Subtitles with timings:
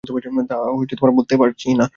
[0.49, 0.57] তা
[1.11, 1.85] বলতে পারছি না।